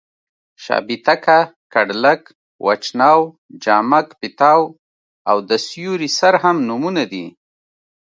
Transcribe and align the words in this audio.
شابېتکه، 0.63 1.39
کډلک، 1.73 2.21
وچ 2.65 2.83
ناو، 2.99 3.21
جامک 3.63 4.07
پېتاو 4.19 4.63
او 5.29 5.37
د 5.49 5.51
سیوري 5.67 6.09
سر 6.19 6.33
هم 6.43 6.57
نومونه 6.67 7.03
دي. 7.11 7.25